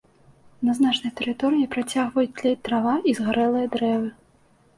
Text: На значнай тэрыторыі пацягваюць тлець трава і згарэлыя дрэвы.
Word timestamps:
На 0.69 0.73
значнай 0.77 1.13
тэрыторыі 1.19 1.67
пацягваюць 1.75 2.33
тлець 2.41 2.55
трава 2.69 2.95
і 3.13 3.15
згарэлыя 3.21 3.71
дрэвы. 3.79 4.11